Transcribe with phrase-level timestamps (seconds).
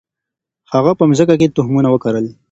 [0.73, 2.25] هغه په مځکي کي تخمونه وکرل.